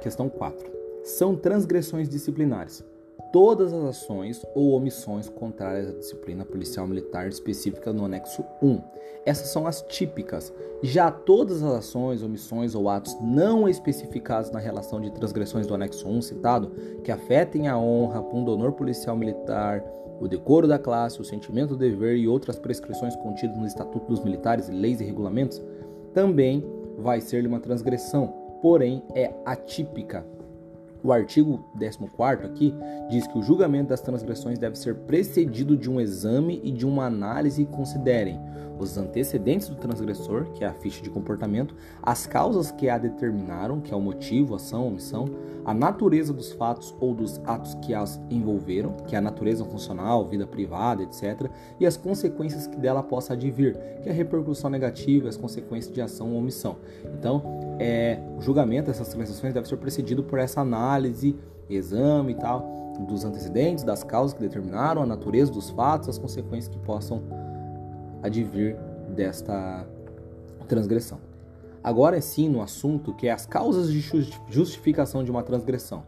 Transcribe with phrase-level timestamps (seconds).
[0.00, 0.72] Questão 4.
[1.04, 2.84] São transgressões disciplinares.
[3.32, 8.80] Todas as ações ou omissões contrárias à disciplina policial militar específica no anexo 1.
[9.24, 10.52] Essas são as típicas.
[10.82, 16.08] Já todas as ações, omissões ou atos não especificados na relação de transgressões do anexo
[16.08, 16.72] 1 citado,
[17.04, 19.80] que afetem a honra, pundonor policial militar,
[20.20, 24.24] o decoro da classe, o sentimento do dever e outras prescrições contidas no Estatuto dos
[24.24, 25.62] Militares, leis e regulamentos,
[26.12, 26.68] também
[26.98, 30.24] vai ser uma transgressão, porém é atípica.
[31.04, 32.72] O artigo 14 aqui
[33.10, 37.06] diz que o julgamento das transgressões deve ser precedido de um exame e de uma
[37.06, 38.40] análise que considerem
[38.78, 43.80] os antecedentes do transgressor, que é a ficha de comportamento, as causas que a determinaram,
[43.80, 45.26] que é o motivo, ação, omissão,
[45.64, 50.26] a natureza dos fatos ou dos atos que as envolveram, que é a natureza funcional,
[50.26, 55.28] vida privada, etc., e as consequências que dela possa advir, que é a repercussão negativa,
[55.28, 56.76] as consequências de ação ou omissão.
[57.14, 61.36] Então, é, o julgamento dessas transgressões deve ser precedido por essa análise,
[61.68, 66.68] exame e tal, dos antecedentes, das causas que determinaram, a natureza dos fatos, as consequências
[66.68, 67.24] que possam
[68.22, 68.76] advir
[69.08, 69.84] desta
[70.68, 71.18] transgressão.
[71.82, 74.00] Agora sim no assunto que é as causas de
[74.48, 76.04] justificação de uma transgressão.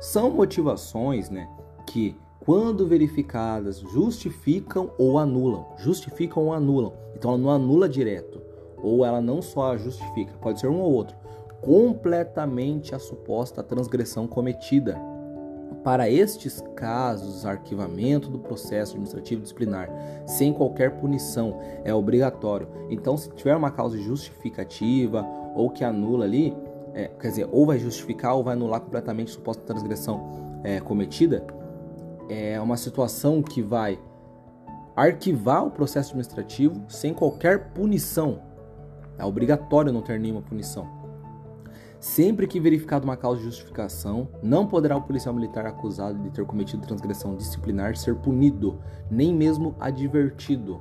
[0.00, 1.46] São motivações né,
[1.86, 5.66] que, quando verificadas, justificam ou anulam.
[5.76, 6.94] Justificam ou anulam.
[7.14, 8.40] Então ela não anula direto.
[8.82, 11.16] Ou ela não só justifica, pode ser um ou outro.
[11.60, 14.98] Completamente a suposta transgressão cometida
[15.84, 19.88] para estes casos, arquivamento do processo administrativo disciplinar
[20.26, 22.68] sem qualquer punição é obrigatório.
[22.90, 26.54] Então, se tiver uma causa justificativa ou que anula ali,
[26.92, 31.46] é, quer dizer, ou vai justificar ou vai anular completamente a suposta transgressão é, cometida,
[32.28, 33.98] é uma situação que vai
[34.94, 38.42] arquivar o processo administrativo sem qualquer punição.
[39.20, 40.88] É obrigatório não ter nenhuma punição.
[42.00, 46.46] Sempre que verificado uma causa de justificação, não poderá o policial militar acusado de ter
[46.46, 50.80] cometido transgressão disciplinar ser punido, nem mesmo advertido.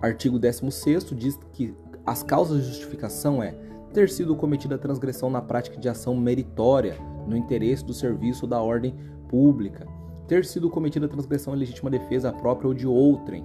[0.00, 1.74] Artigo 16 diz que
[2.06, 3.50] as causas de justificação é
[3.92, 8.94] ter sido cometida transgressão na prática de ação meritória, no interesse do serviço da ordem
[9.28, 9.88] pública,
[10.28, 13.44] ter sido cometida transgressão em legítima defesa própria ou de outrem,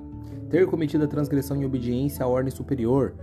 [0.52, 3.14] ter cometido a transgressão em obediência à ordem superior,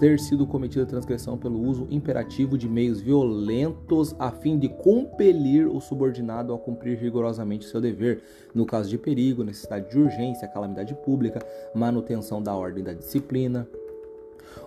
[0.00, 5.80] ter sido cometida transgressão pelo uso imperativo de meios violentos a fim de compelir o
[5.80, 8.22] subordinado a cumprir rigorosamente seu dever,
[8.54, 11.40] no caso de perigo, necessidade de urgência, calamidade pública,
[11.74, 13.68] manutenção da ordem da disciplina,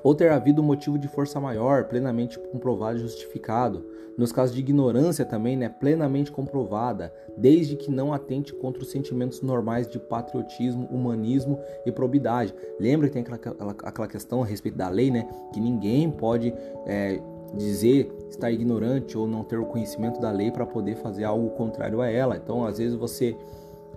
[0.03, 3.85] ou ter havido motivo de força maior, plenamente comprovado e justificado.
[4.17, 9.41] Nos casos de ignorância também, né, plenamente comprovada, desde que não atente contra os sentimentos
[9.41, 12.53] normais de patriotismo, humanismo e probidade.
[12.79, 16.53] Lembra que tem aquela, aquela questão a respeito da lei, né, que ninguém pode
[16.85, 17.21] é,
[17.55, 22.01] dizer estar ignorante ou não ter o conhecimento da lei para poder fazer algo contrário
[22.01, 22.35] a ela.
[22.35, 23.35] Então, às vezes você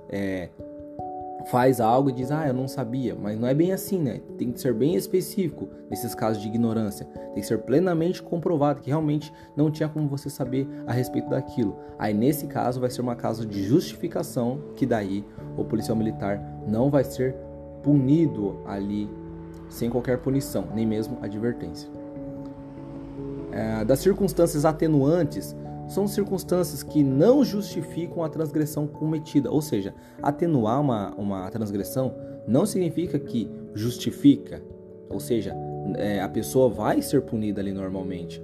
[0.09, 0.49] é,
[1.51, 4.21] faz algo e diz, ah, eu não sabia, mas não é bem assim, né?
[4.39, 7.05] Tem que ser bem específico nesses casos de ignorância.
[7.07, 11.77] Tem que ser plenamente comprovado que realmente não tinha como você saber a respeito daquilo.
[11.99, 15.25] Aí nesse caso vai ser uma causa de justificação que daí
[15.57, 17.35] o policial militar não vai ser
[17.83, 19.09] punido ali
[19.69, 21.89] sem qualquer punição, nem mesmo advertência.
[23.53, 25.55] É, das circunstâncias atenuantes
[25.87, 29.51] são circunstâncias que não justificam a transgressão cometida.
[29.51, 32.15] Ou seja, atenuar uma, uma transgressão
[32.47, 34.63] não significa que justifica.
[35.09, 35.55] Ou seja,
[35.97, 38.43] é, a pessoa vai ser punida ali normalmente.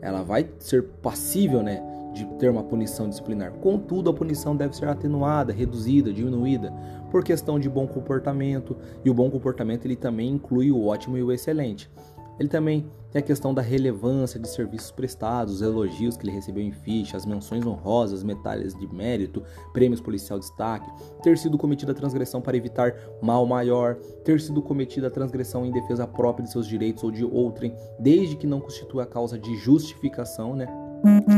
[0.00, 1.82] Ela vai ser passível né,
[2.12, 3.52] de ter uma punição disciplinar.
[3.52, 6.72] Contudo, a punição deve ser atenuada, reduzida, diminuída,
[7.10, 8.76] por questão de bom comportamento.
[9.04, 11.90] E o bom comportamento ele também inclui o ótimo e o excelente.
[12.38, 16.62] Ele também tem a questão da relevância de serviços prestados, os elogios que ele recebeu
[16.62, 20.90] em ficha, as menções honrosas, medalhas de mérito, prêmios policial destaque,
[21.22, 25.72] ter sido cometida a transgressão para evitar mal maior, ter sido cometida a transgressão em
[25.72, 29.56] defesa própria de seus direitos ou de outrem, desde que não constitua a causa de
[29.56, 30.66] justificação, né?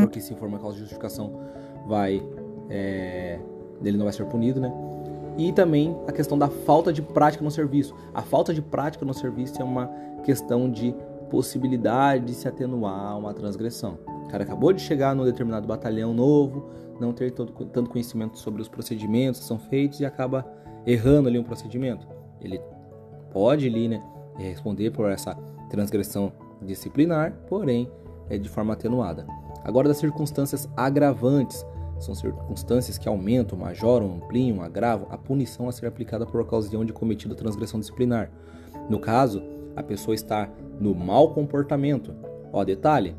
[0.01, 1.41] Porque se for uma causa de justificação,
[1.87, 2.23] vai
[2.69, 3.39] é,
[3.83, 4.73] ele não vai ser punido, né?
[5.41, 7.95] E também a questão da falta de prática no serviço.
[8.13, 9.87] A falta de prática no serviço é uma
[10.23, 10.95] questão de
[11.31, 13.99] possibilidade de se atenuar uma transgressão.
[14.27, 16.69] O cara acabou de chegar num determinado batalhão novo,
[17.01, 20.45] não ter todo, tanto conhecimento sobre os procedimentos que são feitos e acaba
[20.85, 22.07] errando ali um procedimento.
[22.39, 22.61] Ele
[23.33, 24.03] pode ali, né,
[24.37, 25.35] responder por essa
[25.71, 27.91] transgressão disciplinar, porém
[28.29, 29.27] é de forma atenuada.
[29.65, 31.65] Agora das circunstâncias agravantes,
[32.01, 36.93] são circunstâncias que aumentam, majoram, ampliam, agravam a punição a ser aplicada por ocasião de
[36.93, 38.31] cometida transgressão disciplinar.
[38.89, 39.43] No caso,
[39.77, 40.49] a pessoa está
[40.81, 42.15] no mau comportamento.
[42.53, 43.15] Ó, detalhe,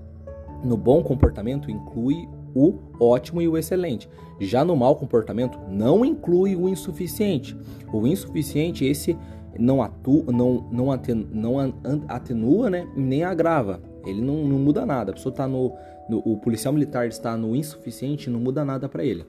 [0.63, 4.07] No bom comportamento inclui o ótimo e o excelente.
[4.39, 7.57] Já no mau comportamento não inclui o insuficiente.
[7.92, 9.18] O insuficiente esse
[9.57, 13.81] não atua, não não atenua, não atenua né, nem agrava.
[14.06, 15.12] Ele não, não muda nada.
[15.12, 15.74] A pessoa está no,
[16.09, 19.25] no, o policial militar está no insuficiente, não muda nada para ele.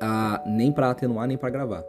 [0.00, 1.84] Ah, nem para atenuar nem para gravar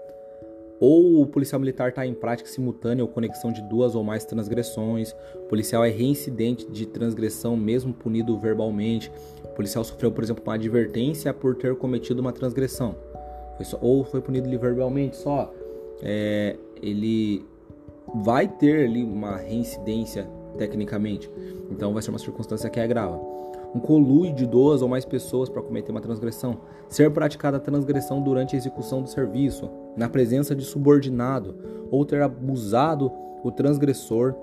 [0.80, 5.16] ou o policial militar está em prática simultânea ou conexão de duas ou mais transgressões,
[5.36, 9.12] o policial é reincidente de transgressão mesmo punido verbalmente,
[9.44, 12.95] o policial sofreu, por exemplo, uma advertência por ter cometido uma transgressão,
[13.56, 15.54] foi só, ou foi punido verbalmente só,
[16.01, 17.45] é, ele
[18.13, 20.27] vai ter ali uma reincidência
[20.57, 21.30] tecnicamente,
[21.69, 23.18] então vai ser uma circunstância que é grave
[23.75, 28.22] um colui de duas ou mais pessoas para cometer uma transgressão, ser praticada a transgressão
[28.22, 31.57] durante a execução do serviço, na presença de subordinado,
[31.92, 33.12] ou ter abusado
[33.44, 34.34] o transgressor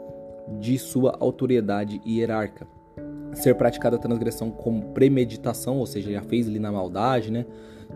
[0.60, 2.66] de sua autoridade hierárquica.
[3.32, 7.46] Ser praticada a transgressão com premeditação, ou seja, já fez ali na maldade, né?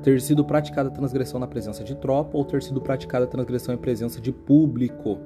[0.02, 3.74] Ter sido praticada a transgressão na presença de tropa ou ter sido praticada a transgressão
[3.74, 5.18] em presença de público.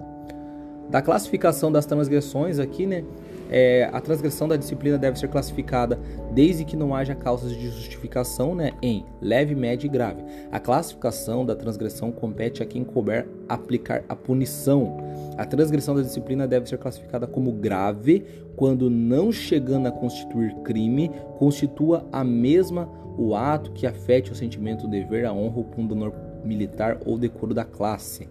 [0.91, 3.05] Da classificação das transgressões aqui, né?
[3.53, 5.99] É, a transgressão da disciplina deve ser classificada
[6.33, 10.23] desde que não haja causas de justificação né, em leve, média e grave.
[10.53, 14.99] A classificação da transgressão compete a quem couber aplicar a punição.
[15.37, 21.11] A transgressão da disciplina deve ser classificada como grave quando, não chegando a constituir crime,
[21.37, 22.89] constitua a mesma
[23.19, 26.13] o ato que afete o sentimento, o dever, a honra, o pundonor
[26.45, 28.29] militar ou decoro da classe.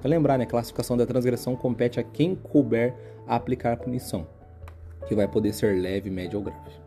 [0.00, 2.94] Para lembrar, né, classificação da transgressão compete a quem couber
[3.26, 4.26] aplicar a punição
[5.06, 6.79] que vai poder ser leve, média ou grave.